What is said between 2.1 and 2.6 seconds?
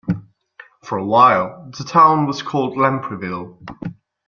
was